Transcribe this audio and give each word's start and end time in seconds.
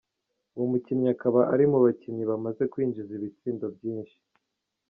Uwo 0.55 0.65
mukinyi 0.71 1.07
akaba 1.15 1.39
ari 1.53 1.65
mu 1.71 1.77
bakinyi 1.85 2.23
bamaze 2.31 2.63
kwinjiza 2.71 3.11
ibitsindo 3.17 3.65
vyinshi. 3.77 4.17